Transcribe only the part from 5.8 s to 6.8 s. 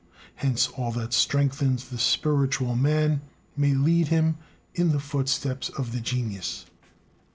the genius.